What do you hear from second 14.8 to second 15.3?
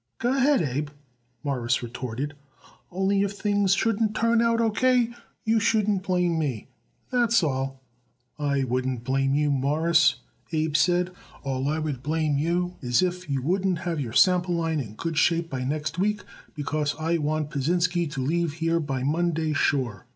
good